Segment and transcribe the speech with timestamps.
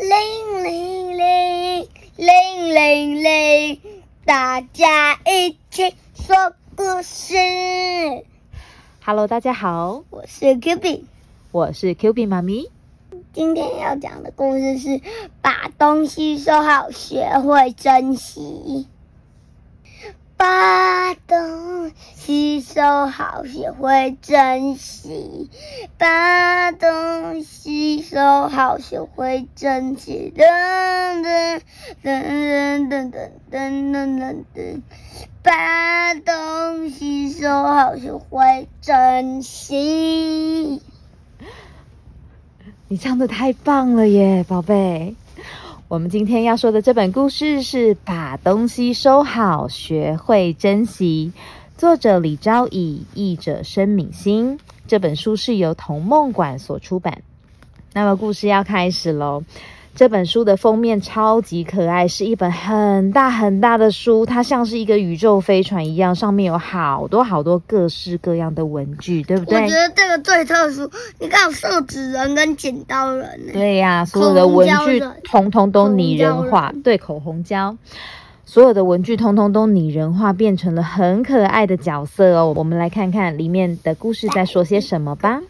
[0.00, 3.80] 铃铃铃铃铃铃，
[4.24, 7.34] 大家一起说故事。
[9.04, 11.04] Hello，大家好，我是 Q B，
[11.52, 12.70] 我是 Q B 妈咪。
[13.34, 15.02] 今天要讲的故事是
[15.42, 18.86] 把东西收好，学会珍惜。
[20.40, 25.50] 把东西收好，学会珍惜。
[25.98, 30.32] 把东西收好，学会珍惜。
[30.34, 31.60] 噔噔
[32.02, 34.80] 噔噔噔噔噔噔噔。
[35.42, 40.80] 把东西收好，学会珍惜。
[42.88, 45.14] 你唱的太棒了耶，宝贝！
[45.90, 51.32] 我们今天要说的这本故事是《把东西收好，学会珍惜》，
[51.76, 54.60] 作者李昭仪，译者申敏欣。
[54.86, 57.22] 这本书是由童梦馆所出版。
[57.92, 59.42] 那么故事要开始喽。
[59.94, 69.60] 这本书的封面超级可爱，是一本很大很大的书，它像是一个宇宙飞船一样，上面有好多好多各式各样的文具，对不对？
[69.62, 73.52] 我觉得这个最特殊，你看有手指人跟剪刀人呢。
[73.52, 77.76] 对呀、所有的文具通通都拟人化，对，口红胶，
[78.46, 82.54] 所有的文具通通都拟人化，变成了很可爱的角色哦。
[82.56, 85.42] 我们来看看里面的故事在说些什么吧。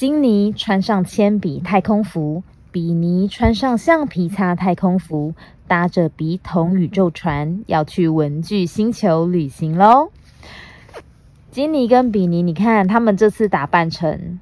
[0.00, 5.34] 金妮穿上铅笔太空服，比尼穿上橡皮擦太空服，
[5.68, 10.10] 搭着笔筒宇宙船，要去文具星球旅行喽。
[11.50, 14.40] 金妮跟比尼，你看他们这次打扮成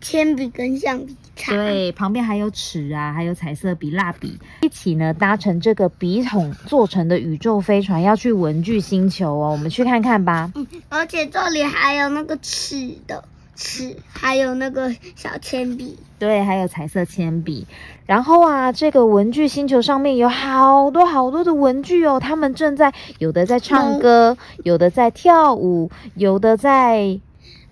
[0.00, 1.52] 铅笔跟橡皮擦。
[1.52, 9.52] 对，旁边还有尺啊，还有彩色笔、蜡笔，一起呢搭乘这个笔筒做成的宇宙飞船，要去文具星球哦。
[9.52, 10.50] 我们去看看吧。
[10.54, 13.22] 嗯，而且这里还有那个尺的
[13.56, 15.98] 尺，还有那个小铅笔。
[16.18, 17.66] 对，还有彩色铅笔。
[18.06, 27.18] 然后啊，这个文具星球上面有好多好多的文具哦，他们正在有的在唱歌，有的在跳舞，有的在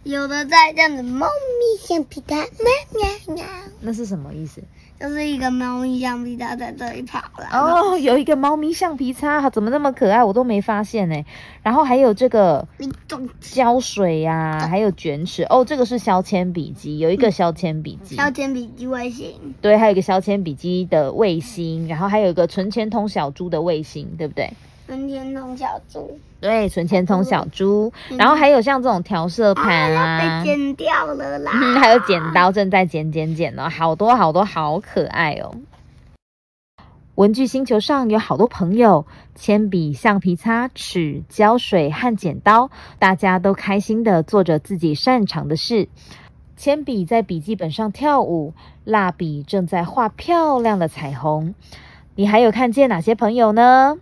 [0.03, 2.47] 有的在这样子，猫咪橡皮擦，喵
[2.93, 3.45] 喵喵，
[3.81, 4.63] 那是什么意思？
[5.05, 7.47] 就是一个猫咪橡皮擦在这里跑了。
[7.53, 10.25] 哦，有一个猫咪橡皮擦，怎么那么可爱？
[10.25, 11.25] 我都没发现呢。
[11.63, 12.67] 然后还有这个
[13.39, 15.43] 胶水呀、还有卷尺。
[15.51, 18.17] 哦，这个是削铅笔机，有一个削铅笔机。
[18.17, 24.51] 削铅笔机卫星，对，还有一个削铅笔机的卫星，然后还有一个存钱筒小猪的卫星，对不对？
[24.87, 31.53] 春天筒小猪，对，存钱筒小猪，然后还有像这种调色盘啊，啊被，剪掉了啦。
[31.55, 35.55] 嗯， 还有剪刀正在剪剪剪哦，好多好多，好可爱哦。
[37.15, 45.89] 文具星球上有好多朋友，铅笔、橡皮擦、尺、胶水和剪刀，大家都开心的做着自己擅长的事。
[46.57, 48.53] 铅笔在笔记本上跳舞，
[48.85, 51.55] 蜡笔正在画漂亮的彩虹。
[52.17, 53.97] 你还有看见哪些朋友呢？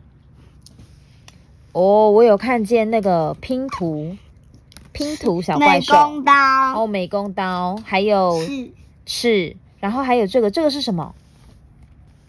[1.72, 4.16] 哦，我有看见那个拼图，
[4.92, 5.94] 拼图小怪兽。
[5.94, 6.32] 美工刀，
[6.76, 8.70] 哦，美工刀，还有是
[9.06, 11.14] 尺，然后还有这个，这个是什么？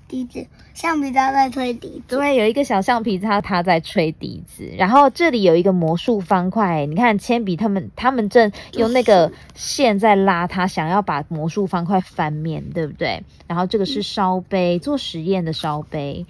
[0.08, 0.46] 笛子，
[0.76, 2.16] 橡皮擦在吹笛子。
[2.16, 4.72] 对，有一个小橡皮擦，它在吹笛子。
[4.78, 13.24] 然后这里有一个魔术方块，你看铅笔他们他们正用那个 线在拉它，想要把魔术方块翻面，对不对？
[13.48, 16.26] 然后这个是烧杯，做实验的烧杯。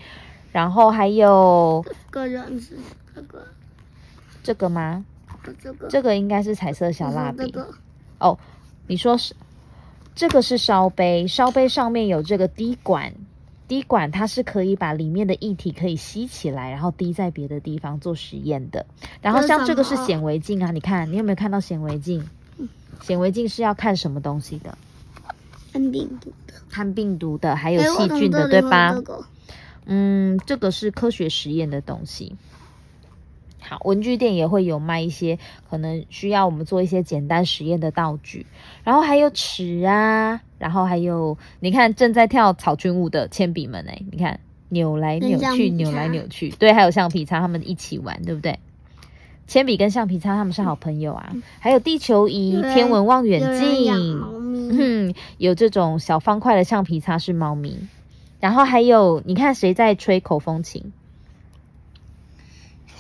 [0.54, 2.78] 然后还有这个人是
[3.14, 3.48] 这个，
[4.44, 5.06] 这个吗？
[5.62, 7.38] 这个，这个应该是彩色小蜡笔。
[7.38, 7.68] 这个
[8.20, 8.38] 哦，
[8.88, 9.36] 你说是
[10.16, 13.14] 这个是烧杯，烧杯上面有这个滴管，
[13.68, 18.86] 滴管它是可以把里面的液体可以吸起来，然后滴在别的地方做实验的。
[19.22, 22.28] 然后像这个是显微镜啊，你看你有没有看到显微镜？
[23.02, 24.78] 显微镜是要看什么东西的？
[25.74, 28.96] 看病毒的，看病毒的，还有哎细菌的，对吧？
[29.86, 32.38] 嗯，这个是科学实验的东西。
[33.74, 38.46] 好，文具店也会有卖一些可能需要我们做一些简单实验的道具，
[38.84, 44.40] 然后还有尺啊，然后还有你看正在跳草裙舞的铅笔们哎，你看
[44.70, 48.60] 扭来扭去，扭来扭去，对，还有橡皮擦，他们一起玩，对不对？
[49.48, 54.22] 铅笔跟橡皮擦他们是好朋友啊，还有地球仪、天文望远镜，
[54.72, 57.80] 嗯，有这种小方块的橡皮擦是猫咪，
[58.40, 60.94] 然后还有你看谁在吹口风琴？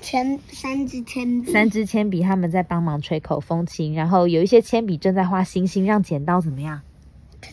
[0.03, 6.81] 铅三支铅笔，三支铅笔他们在帮忙吹口风琴，然后有一些铅笔正在画星星，让剪刀怎么样？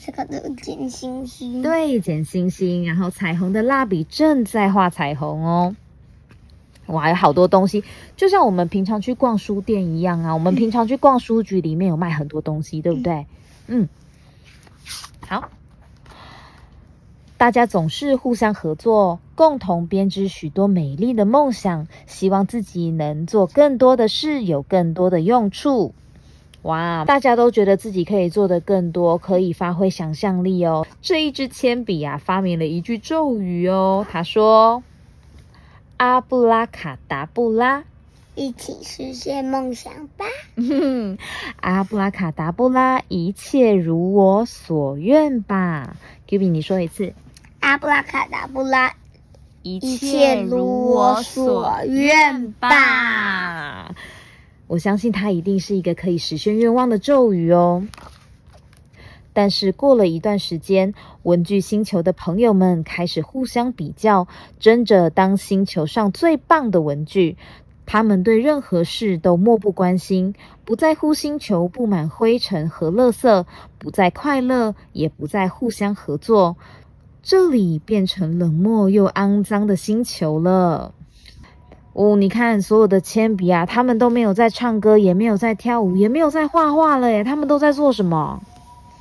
[0.05, 5.75] 这个这个剪星星，，对，剪星星，然后彩虹的蜡笔正在画彩虹哦。
[6.87, 7.85] 哇，有好多东西，
[8.17, 10.35] 就像我们平常去逛书店一样啊。
[10.35, 13.27] 我们平常去逛书局，里面有卖很多东西，对不对？
[13.69, 13.89] 嗯，
[15.21, 15.51] 好，
[17.41, 25.95] 大家总是互相合作，共同编织许多美丽的梦想，希望自己能做更多的事，有更多的用处。
[26.61, 27.07] 哇！
[27.07, 30.87] 大家都觉得自己可以做的更多，可以发挥想象力哦。
[31.01, 34.07] 这一支铅笔啊，发明了一句咒语哦。
[34.11, 34.83] 他说
[35.97, 37.85] ：“阿布拉卡达布拉，
[38.35, 40.27] 一起实现梦想吧！”
[41.63, 45.97] 阿布拉卡达布拉，一切如我所愿吧。
[46.27, 47.15] Q B，你说一次。
[47.61, 48.95] 阿布拉卡达布拉，
[49.63, 53.95] 一切如我所愿吧。
[54.67, 57.87] 我相信它一定是一个可以实现愿望的咒语哦。
[59.33, 64.27] 但是过了一段时间，文具星球的朋友们开始互相比较，
[64.59, 67.37] 争着当星球上最棒的文具。
[67.87, 70.35] 他们对任何事都漠不关心，
[70.65, 73.45] 不在乎星球布满灰尘和垃圾，
[73.79, 76.57] 不再快乐，也不再互相合作。
[77.23, 80.95] 这里变成冷漠又肮脏的星球了。
[81.93, 87.25] 哦，你看，所有的铅笔啊，他们都没有在唱歌，也没有在跳舞，也没有在画画了耶。
[87.25, 88.41] 他们都在做什么？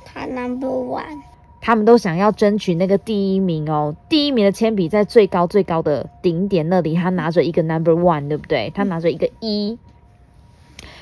[0.04, 1.20] 他 number one。
[1.62, 3.94] 他们都想要争取那个第一名哦。
[4.08, 8.72] 第一名的铅笔在最高最高的顶点那里，他拿着一个 number one，对不对？
[8.74, 9.78] 他拿着一个一。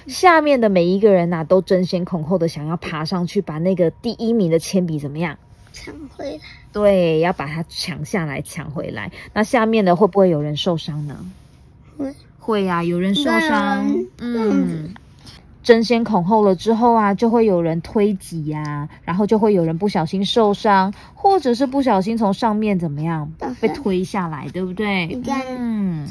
[0.07, 5.39] 下面的每一个人呐，都争先恐后的想要爬上去，把那个第一名的铅笔怎么样？
[5.73, 6.41] 抢回来。
[6.73, 9.11] 对，要把它抢下来，抢回来。
[9.33, 11.25] 那下面的会不会有人受伤呢？
[11.97, 14.95] 会会呀，有人受伤，嗯，
[15.69, 23.31] 争先恐后了之后啊，就会有人推挤呀，然后就会有人不小心受伤，或者是不小心从上面怎么样
[23.61, 25.21] 被推下来，对不对？
[25.47, 26.09] 嗯，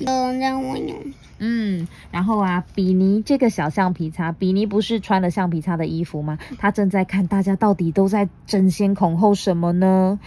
[1.39, 6.37] 嗯，然后啊，比尼这个小橡皮擦，比尼不是穿了橡皮擦的衣服吗？
[6.59, 10.19] 他正在看大家到底都在争先恐后什么呢？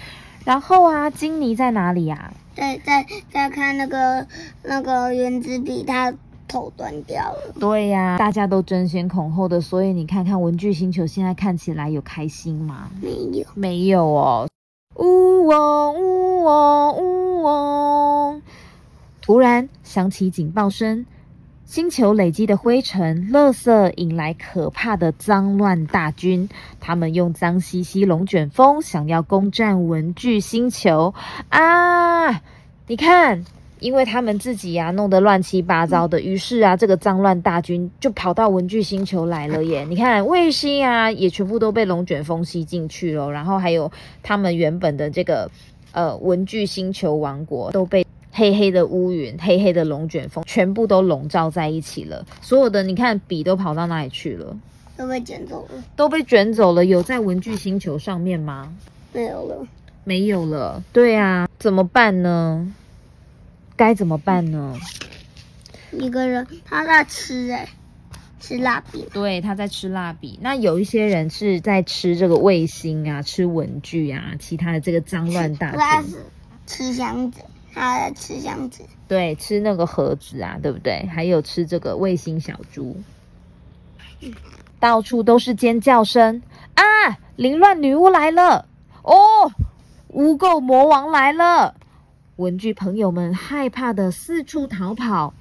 [0.45, 2.33] 然后啊，金妮在哪里呀？
[2.57, 4.27] 在在在看那个
[4.65, 6.13] 那个原子笔，它
[6.51, 7.55] 头断掉了。
[7.59, 12.91] 对呀，大家都争先恐后的，所以你看看文具星球现在看起来有开心吗？
[13.01, 14.49] 没有，没有哦。
[14.97, 18.43] 呜嗡呜嗡呜嗡，
[19.23, 21.07] 突然响起警报声，
[21.65, 26.49] 星球累积的灰尘、垃圾引来可怕的脏乱大军，
[26.81, 31.15] 他们用脏兮兮龙卷风想要攻占文具星球
[31.49, 32.43] 啊！
[32.89, 33.45] 你看，
[33.81, 39.85] 因为他们自己呀弄得乱七八糟的，于是啊，这个脏乱大军就跑到文具星球来了耶！
[39.89, 43.91] 你看，卫星啊也全部都被龙卷风吸进去了，然后还有
[44.23, 45.51] 他们原本的这个
[45.93, 52.25] 呃文具星球王国都被黑黑的乌云、黑黑的龙卷风全部都笼罩在一起了。
[52.41, 54.57] 所有的你看笔都跑到哪里去了？
[54.97, 55.83] 都被卷走了。
[55.97, 56.85] 都被卷走了。
[56.85, 58.71] 有在文具星球上面吗？
[59.13, 59.67] 没有了。
[60.05, 60.83] 没有了。
[60.93, 62.73] 对啊，怎么办呢？
[63.81, 64.79] 该怎么办呢？
[65.91, 67.67] 一个人他在吃哎，
[68.39, 69.07] 吃蜡笔。
[69.11, 70.39] 对，他在吃蜡笔。
[70.43, 75.71] 那有一些人是在吃这个卫星啊，吃文具啊，其他的这个脏乱大
[76.03, 76.15] 军。
[76.67, 77.41] 吃箱子，
[77.73, 78.85] 他在吃箱子。
[79.09, 81.07] 对，吃那个盒子啊，对不对？
[81.07, 82.95] 还有吃这个卫星小猪。
[84.79, 86.43] 到处都是尖叫声
[86.75, 86.85] 啊！
[87.37, 88.69] 凌乱女巫来了
[89.03, 89.51] 哦！
[90.09, 91.77] 污垢魔王来了。
[92.41, 95.35] 文具朋友们害怕的四处逃跑，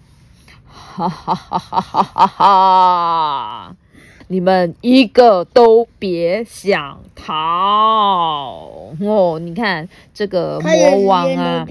[0.68, 3.76] 哈哈哈哈哈哈！
[4.28, 7.34] 你们一个都别想逃
[9.00, 9.40] 哦！
[9.42, 11.66] 你看这个魔王啊，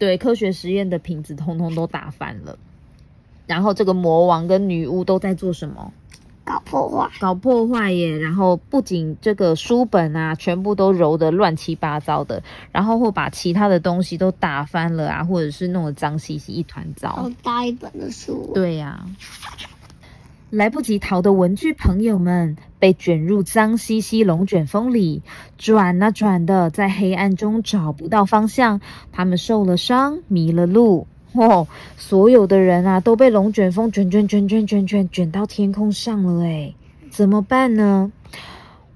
[0.00, 2.58] 对，科学实验的瓶子通通都打翻了，
[3.46, 5.92] 然后这个魔王跟女巫都在做什么？
[6.46, 8.16] 搞破坏，搞破坏耶！
[8.16, 17.08] 然后不仅这个书本啊，全部都揉得乱七八糟的，然后会把其他的东西都打翻了啊，或者是弄得脏兮兮一团糟。
[17.08, 18.52] 好大一本的书。
[18.54, 19.04] 对呀，
[20.50, 25.22] 来不及逃的文具朋友们被卷入脏兮兮龙卷风里，
[25.58, 31.08] 转啊转的，在黑暗中找不到方向，他们受了伤，迷了路。
[31.36, 36.74] 哦，所有的人啊都被龙卷风卷卷卷卷卷卷卷到天空上了哎，
[37.10, 38.10] 怎么办呢？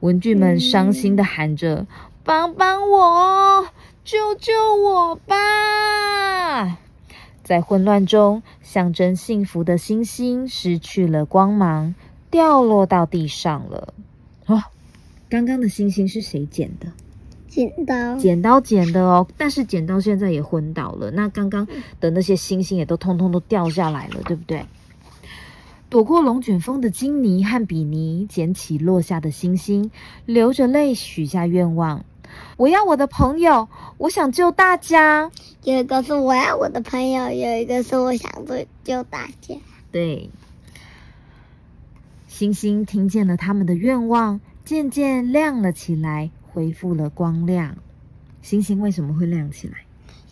[0.01, 1.87] 文具们伤心的喊着
[2.25, 3.67] ：“帮帮我，
[4.03, 6.79] 救救我吧！”
[7.45, 11.95] 在混乱中，象征幸福的星星失去了光芒，
[12.31, 13.93] 掉落到地上了。
[14.47, 14.63] 哦，
[15.29, 16.87] 刚刚的星星是谁捡的？
[17.51, 21.11] 剪刀，剪刀剪的哦，但是剪刀现在也昏倒了。
[21.11, 21.67] 那刚刚
[22.01, 24.65] 的那些星星也都通通都掉下来了，对不对？
[25.89, 29.91] 躲过龙卷风的金妮和比尼捡起落下的星星，
[30.25, 32.05] 流着泪许下愿望。
[32.57, 35.33] 我要我的朋友，我想救大家。
[35.65, 39.57] 有一个是我要我的朋友，有一个是我想救救大家。
[39.91, 40.31] 对，
[42.29, 47.77] 星星听见了他们的愿望，渐渐亮了起来，恢复了光亮。
[48.43, 49.79] 星星为什么会亮起来？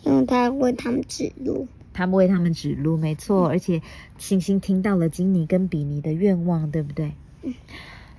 [0.03, 1.67] 因为它为他们指路。
[1.93, 3.47] 他们为他们指路，没错。
[3.47, 3.81] 而且
[4.17, 7.13] 星星听到了金尼跟比尼的愿望，对不对？
[7.43, 7.53] 嗯。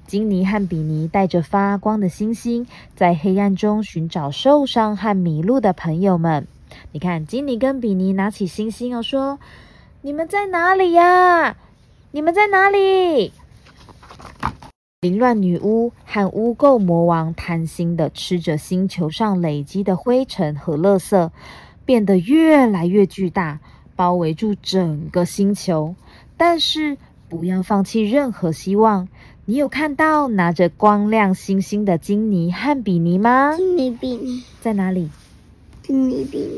[0.06, 2.66] 金尼和比尼带着发光的星星，
[2.96, 6.46] 在黑暗中寻找受伤和迷路的朋友们。
[6.92, 9.38] 你看，金尼跟比尼拿起星星哦，说
[10.02, 11.56] ：“你们在哪里呀？
[12.10, 13.32] 你们在哪里？”
[15.02, 21.30] 凌乱女巫和污垢魔王贪心的吃着星球上累积的灰尘和垃圾，
[21.86, 23.60] 变得越来越巨大，
[23.96, 25.94] 包围住整个星球。
[26.36, 26.98] 但是，
[27.30, 29.08] 不要放弃任何希望。
[29.46, 33.56] 你有看到拿着光亮星星的金尼和比尼吗？
[33.56, 35.08] 金尼比尼在哪里？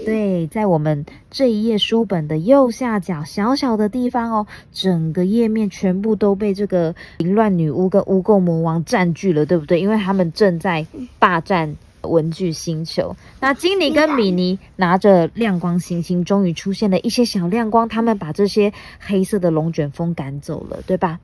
[0.05, 4.47] 对，在我们这一页书本的右下角小小的地方哦。
[4.73, 9.81] 整个页面全部都被这个凌乱女巫跟污垢魔王占据了，对不对？
[9.81, 10.87] 因为他们正在
[11.19, 13.15] 霸占文具星球。
[13.41, 21.21] 那金尼跟米妮拿着亮光星星，终于出现了一些小亮光，他们把这些黑色的龙卷风赶走了，对吧？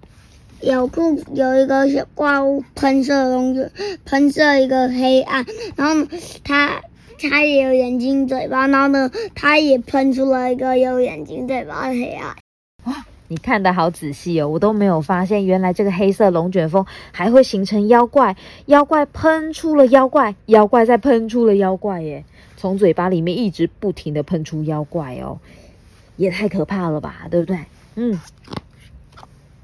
[0.60, 3.70] 有不有一个小怪物喷射龙卷，
[4.04, 5.46] 喷射一个黑暗，
[5.76, 6.08] 然后呢，
[7.18, 12.36] 它也有眼睛嘴巴，然后呢，它也喷出了一个有眼睛嘴巴的黑暗。
[12.84, 22.24] 哇，你看的好仔细哦，我都没有发现，原来这个黑色龙卷风还会形成妖怪，妖怪喷出了妖怪，妖怪再喷出了妖怪耶，
[22.56, 25.38] 从嘴巴里面一直不停的喷出妖怪哦，
[26.16, 27.58] 也太可怕了吧，对不对？
[27.96, 28.20] 嗯。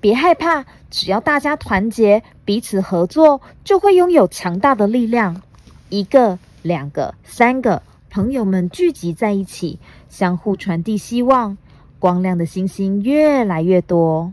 [0.00, 5.40] 别害怕，只要大家团结，彼此合作，就会拥有强大的力量。
[5.88, 9.78] 一个、两个、三个朋友们聚集在一起，
[10.08, 11.58] 相互传递希望，
[11.98, 14.32] 光亮的星星越来越多。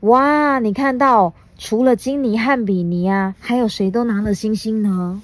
[0.00, 5.22] 哇，你看到，除了金尼和比尼啊，还有谁都拿了星星呢？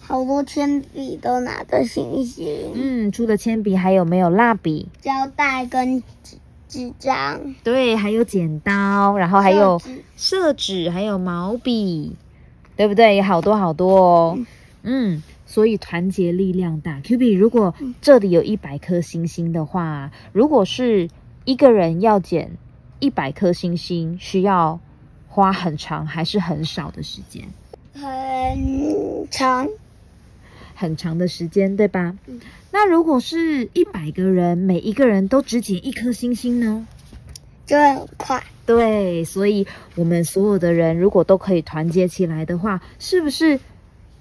[0.00, 2.72] 好多铅笔都拿着星星。
[2.74, 6.36] 嗯，除了铅笔，还有没有蜡笔、胶带跟纸？
[6.68, 9.82] 纸张对，还有剪刀，然后还有
[10.14, 12.14] 色纸，还有毛笔，
[12.76, 13.20] 对不对？
[13.20, 14.34] 好多好多哦。
[14.36, 14.46] 嗯，
[15.46, 17.00] 所以团结力量大。
[17.00, 21.08] Q B，如果这里有一百颗星星的话，如果是
[21.44, 22.52] 一个人要捡
[22.98, 24.80] 一百颗星星，需要
[25.28, 27.44] 花很长还是很少的时间？
[27.94, 29.68] 很长。
[30.74, 32.16] 很长的时间，对吧？
[32.70, 36.86] 那如果是一百个人，每一个人都只捡一颗星星呢？
[37.66, 38.42] 就会很快。
[38.64, 43.60] 对，所以我们所有的人如果都可以团结起来的话，是不是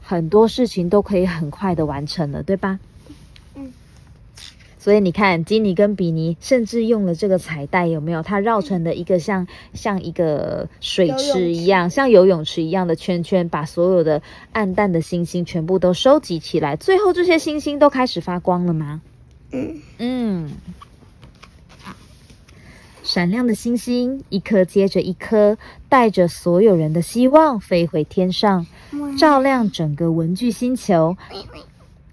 [0.09, 2.79] 很多事情都可以很快的完成了，对吧？
[3.53, 3.71] 嗯
[4.79, 8.23] 所以你看，基尼跟比尼甚至用了这个彩带，有没有？
[8.23, 16.75] 它绕成的一个像像一个水池一样，像游泳池一样的圈圈，把所有的暗淡的星星全部都收集起来。
[16.75, 19.01] 最后，这些星星都开始发光了吗？
[19.51, 20.49] 嗯嗯。
[23.11, 25.57] 闪亮的星星，一颗接着一颗，
[25.89, 28.67] 带着所有人的希望飞回天上，
[29.17, 31.17] 照亮整个文具星球，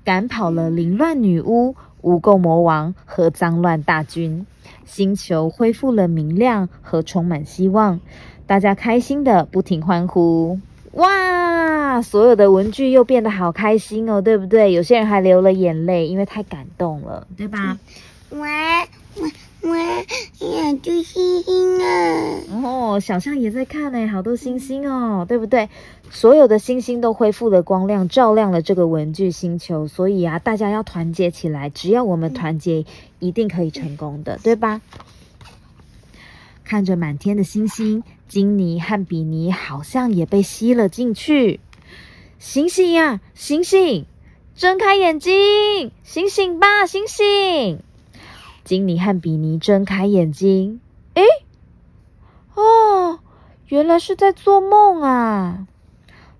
[0.02, 1.76] 赶跑了凌乱女巫。
[2.00, 4.46] 无垢魔王和脏乱大军，
[4.86, 8.00] 星球恢复了明亮和充满希望，
[8.46, 10.58] 大家开心的不停欢呼。
[10.92, 12.00] 哇！
[12.00, 14.72] 所有的文具又变得好开心哦，对不对？
[14.72, 17.76] 有些人还流了眼泪，因为太感动了，对吧？
[18.30, 18.48] 喂
[19.20, 19.30] 喂
[19.66, 20.06] 喂，
[20.38, 22.40] 眼睛星星啊！
[22.62, 25.68] 哦，小象也在看呢，好多星星哦，对不对？
[26.10, 29.88] 所有的星星都恢复了光亮，照亮了这个文具星球。
[29.88, 32.84] 所以啊，大家要团结起来，只要我们团结，
[33.18, 34.80] 一定可以成功的， 对吧？
[36.64, 41.58] 看着满天的星星，金尼和比尼好像也被吸了进去。
[42.38, 44.06] 醒醒呀，醒醒！
[44.54, 47.80] 睁开眼睛，醒醒吧，醒醒！
[48.66, 50.80] 金妮和比尼睁开眼睛，
[51.14, 51.22] 诶，
[52.56, 53.20] 哦，
[53.68, 55.68] 原来是在做梦啊！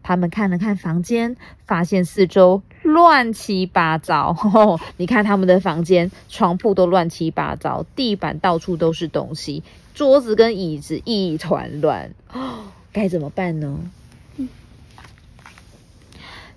[0.02, 4.36] 他们看了看房间，发现四周乱七八糟。
[4.98, 9.62] 你看他们的房间，床铺都乱七八糟，地板到处都是东西，
[9.94, 12.12] 桌子跟椅子一团乱。
[12.32, 13.78] 哦 该怎么办呢？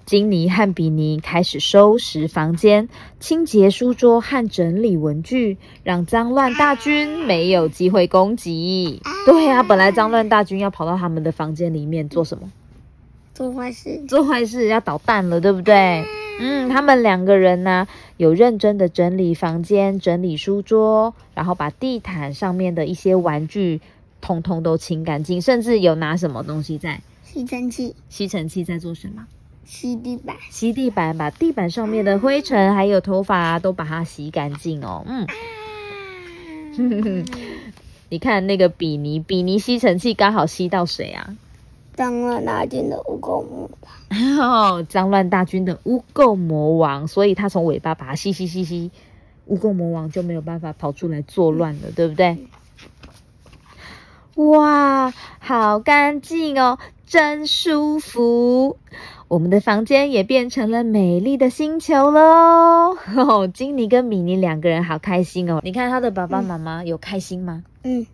[0.10, 2.90] 金尼和比尼开始收拾房间，
[3.20, 9.04] 清洁书桌和整理文具，让脏乱大军没有机会攻击。
[9.28, 12.52] 对啊，本来脏乱大军要跑到他们的房间里面做什么？
[13.36, 16.04] 做坏事，做坏事要捣蛋了，对不对？
[16.40, 17.88] 嗯，他们两个人呢，
[18.18, 23.80] 有认真的整理房间、整理书桌，然后把地毯上面的一些玩具
[24.22, 29.28] 通通都清干净，甚至有拿什么东西在吸尘器，吸尘器在做什么？
[29.70, 35.06] 吸地板，吸地板，把地板上面的灰尘还有头发都把它洗干净哦。
[35.06, 35.28] 嗯，
[38.10, 41.38] 你看那个比尼，比尼吸尘器刚好吸到谁啊？
[41.94, 43.70] 脏乱大军的污垢魔
[44.40, 48.90] 王，哦脏乱大军的污垢魔王，所以他从尾巴把它吸吸吸吸，
[49.46, 52.40] 污垢魔王就没有办法跑出来作乱了，对不对？
[54.34, 58.78] 哇，好干净哦，真舒服。
[59.30, 62.98] 我们的房间也变成了美丽的星球喽！
[63.16, 65.62] 哦， 金妮跟米妮两个人好开心哦。
[65.64, 67.64] 你看他的爸爸妈妈有开心吗？
[67.84, 68.08] 嗯。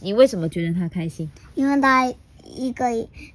[0.00, 1.30] 你为什么觉得他开心？
[1.54, 2.12] 因为他
[2.44, 2.84] 一个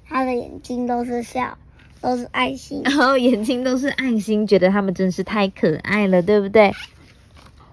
[0.08, 1.58] 他的眼睛都是笑，
[2.00, 6.72] 都是爱心，然 后眼睛都是爱心，觉得他们真是太可爱了，对不对？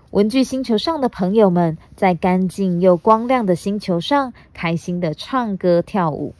[0.10, 6.34] 文具星球上的朋友们在干净又光亮的星球上，开心的唱歌跳舞。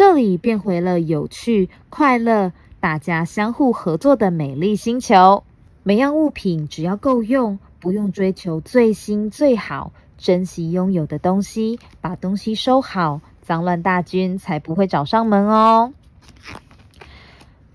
[0.00, 5.44] 这里变回了有趣、快乐、大家相互合作的美丽星球。
[5.82, 15.92] 每样物品只要够用，不用追求最新最好，珍惜拥有的东西，把东西收好，脏乱大军才不会找上门哦。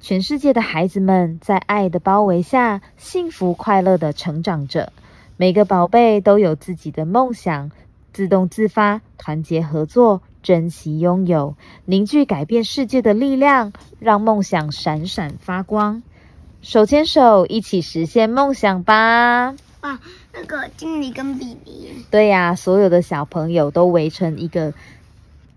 [0.01, 4.91] 全世界的孩子们在爱的包围下，幸福快乐的成长着。
[5.37, 7.69] 每个宝贝都有自己的梦想，
[8.13, 10.23] 自动自发，团结合作。
[10.45, 16.03] 珍惜拥有，凝聚改变世界的力量，让梦想闪闪发光。
[16.61, 19.55] 手牵手，一起实现梦想吧！
[19.81, 19.99] 哇，
[20.31, 24.75] 那个经理跟比比，对呀，所有的小朋友都围成一个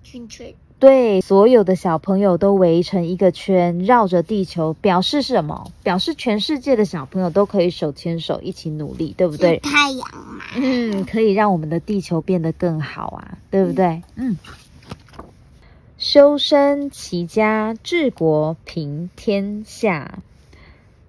[0.03, 0.55] 圈圈。
[0.79, 5.71] 对，所有的小朋友都围成一个圈，绕着地球，表示什么？
[5.83, 9.59] 表示全世界的小朋友都可以手牵手一起努力，对不对？
[9.59, 14.03] 太阳嘛，嗯，可以让我们的地球变得更好啊，对不对？
[14.15, 14.39] 嗯。
[15.99, 20.21] 修身齐家治国平天下。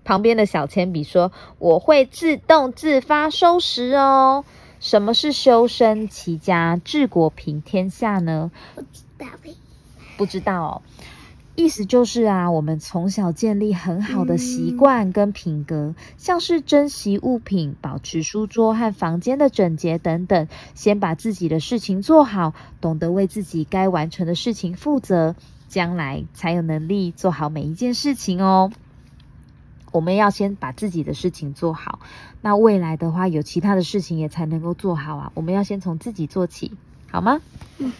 [0.04, 4.44] 旁边的小铅笔说：“我会自动自发收拾哦。”
[4.82, 8.50] 什么是修身齐家治国平天下呢？
[8.74, 9.28] 不知道
[10.18, 10.82] 不知道哦。
[11.60, 20.48] 意思就是啊，我们从小建立很好的习惯跟品格，像是珍惜物品、保持书桌和房间的整洁等等。
[20.74, 25.36] 先把自己的事情做好，懂得为自己该完成的事情负责，
[25.68, 28.72] 将来才有能力做好每一件事情哦。
[29.92, 32.00] 我们要先把自己的事情做好，
[32.40, 35.32] 那未来的话，有其他的事情也才能够做好啊。
[35.36, 36.72] 我们要先从自己做起，
[37.12, 37.42] 好吗？
[37.80, 37.92] 嗯。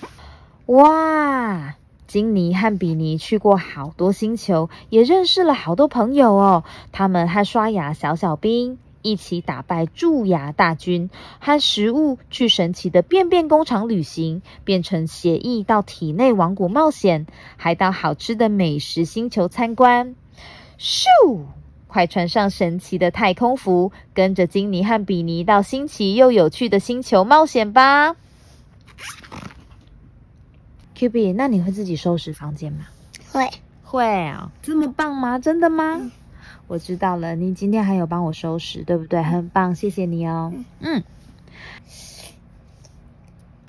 [0.68, 1.76] 哇！
[2.10, 6.64] 金尼和比尼去过好多星球，也认识了好多朋友哦。
[6.92, 20.16] 他们和刷牙小小兵一起打败蛀牙大军，和食物去神奇的便便工厂旅行，变成协议到体内王国冒险，还到好吃的美食星球参观。
[20.80, 21.06] 咻！
[21.86, 28.16] 快穿上神奇的太空服，跟着金尼和比尼到新奇又有趣的星球冒险吧
[31.00, 32.86] ！Q B，那你会自己收拾房间吗？
[33.32, 33.50] 会，
[33.86, 35.40] 会啊，这么棒吗？
[35.40, 36.12] 真的吗？
[36.68, 39.24] 我知道了，你今天还有帮我收拾，对不对？
[39.24, 40.52] 很棒，谢谢你哦。
[40.82, 41.02] 嗯，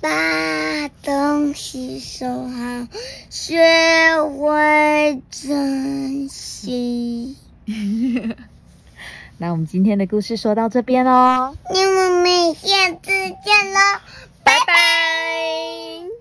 [0.00, 2.88] 把东西收好，
[3.30, 3.60] 学
[4.36, 7.36] 会珍惜。
[9.38, 14.00] 那我们今天的故事说到这边喽，你们下次见喽，
[14.42, 16.19] 拜拜。